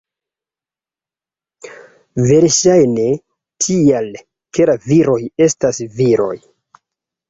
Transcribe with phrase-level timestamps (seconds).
[2.31, 3.07] Verŝajne
[3.67, 4.11] tial,
[4.55, 6.35] ke la viroj estas viroj.